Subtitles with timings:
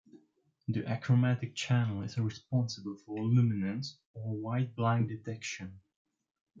[0.67, 5.79] The achromatic channel is responsible for luminance, or white-black detection.